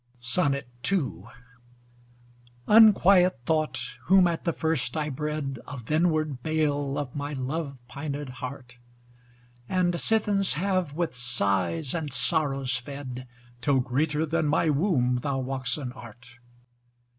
II 0.83 1.21
Unquiet 2.65 3.37
thought, 3.45 3.79
whom 4.05 4.27
at 4.27 4.45
the 4.45 4.51
first 4.51 4.97
I 4.97 5.09
bred, 5.09 5.59
Of 5.67 5.85
th' 5.85 5.91
inward 5.91 6.41
bale 6.41 6.97
of 6.97 7.15
my 7.15 7.33
love 7.33 7.77
pined 7.87 8.27
heart: 8.29 8.79
And 9.69 9.93
sithens 10.01 10.53
have 10.53 10.93
with 10.93 11.15
sighs 11.15 11.93
and 11.93 12.11
sorrows 12.11 12.75
fed, 12.77 13.27
Till 13.61 13.79
greater 13.79 14.25
then 14.25 14.47
my 14.47 14.71
womb 14.71 15.19
thou 15.21 15.37
woxen 15.39 15.91
art. 15.95 16.39